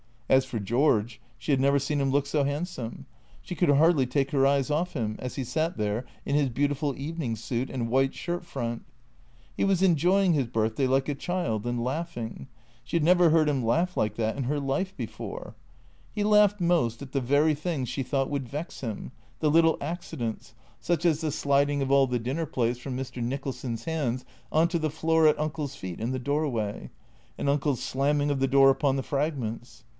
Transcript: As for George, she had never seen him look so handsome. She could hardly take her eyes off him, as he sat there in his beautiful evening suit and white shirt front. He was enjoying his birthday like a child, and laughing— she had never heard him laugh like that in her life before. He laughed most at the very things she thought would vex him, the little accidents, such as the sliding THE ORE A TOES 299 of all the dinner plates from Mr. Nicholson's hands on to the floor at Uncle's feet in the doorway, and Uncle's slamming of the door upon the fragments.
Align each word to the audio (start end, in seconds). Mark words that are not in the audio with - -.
As 0.27 0.45
for 0.45 0.59
George, 0.59 1.21
she 1.37 1.51
had 1.51 1.59
never 1.59 1.77
seen 1.77 1.99
him 1.99 2.09
look 2.09 2.25
so 2.25 2.45
handsome. 2.45 3.05
She 3.41 3.53
could 3.53 3.69
hardly 3.69 4.05
take 4.07 4.31
her 4.31 4.47
eyes 4.47 4.71
off 4.71 4.93
him, 4.93 5.15
as 5.19 5.35
he 5.35 5.43
sat 5.43 5.77
there 5.77 6.05
in 6.25 6.35
his 6.35 6.49
beautiful 6.49 6.95
evening 6.97 7.35
suit 7.35 7.69
and 7.69 7.89
white 7.89 8.15
shirt 8.15 8.45
front. 8.45 8.83
He 9.55 9.65
was 9.65 9.83
enjoying 9.83 10.33
his 10.33 10.47
birthday 10.47 10.87
like 10.87 11.09
a 11.09 11.13
child, 11.15 11.67
and 11.67 11.83
laughing— 11.83 12.47
she 12.85 12.95
had 12.95 13.03
never 13.03 13.29
heard 13.29 13.49
him 13.49 13.63
laugh 13.63 13.97
like 13.97 14.15
that 14.15 14.37
in 14.37 14.45
her 14.45 14.59
life 14.59 14.95
before. 14.95 15.53
He 16.13 16.23
laughed 16.23 16.61
most 16.61 17.01
at 17.01 17.11
the 17.11 17.21
very 17.21 17.53
things 17.53 17.89
she 17.89 18.01
thought 18.01 18.29
would 18.29 18.47
vex 18.49 18.79
him, 18.79 19.11
the 19.41 19.51
little 19.51 19.77
accidents, 19.81 20.55
such 20.79 21.05
as 21.05 21.19
the 21.21 21.29
sliding 21.29 21.79
THE 21.79 21.85
ORE 21.85 22.05
A 22.05 22.07
TOES 22.07 22.17
299 22.23 22.37
of 22.37 22.39
all 22.39 22.45
the 22.47 22.47
dinner 22.49 22.51
plates 22.51 22.79
from 22.79 22.97
Mr. 22.97 23.21
Nicholson's 23.21 23.83
hands 23.83 24.25
on 24.51 24.69
to 24.69 24.79
the 24.79 24.89
floor 24.89 25.27
at 25.27 25.37
Uncle's 25.39 25.75
feet 25.75 25.99
in 25.99 26.11
the 26.11 26.17
doorway, 26.19 26.89
and 27.37 27.49
Uncle's 27.49 27.83
slamming 27.83 28.31
of 28.31 28.39
the 28.39 28.47
door 28.47 28.69
upon 28.69 28.95
the 28.95 29.03
fragments. 29.03 29.83